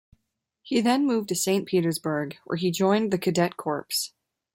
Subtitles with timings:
[0.63, 3.87] He then moved to Saint Petersburg, where he joined the Cadet Corps.